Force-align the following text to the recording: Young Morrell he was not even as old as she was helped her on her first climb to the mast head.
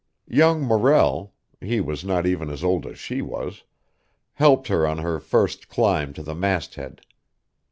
Young 0.27 0.63
Morrell 0.63 1.35
he 1.59 1.79
was 1.79 2.03
not 2.03 2.25
even 2.25 2.49
as 2.49 2.63
old 2.63 2.87
as 2.87 2.97
she 2.97 3.21
was 3.21 3.61
helped 4.33 4.67
her 4.67 4.87
on 4.87 4.97
her 4.97 5.19
first 5.19 5.69
climb 5.69 6.11
to 6.13 6.23
the 6.23 6.33
mast 6.33 6.73
head. 6.73 7.01